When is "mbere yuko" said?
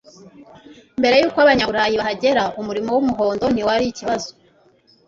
0.99-1.37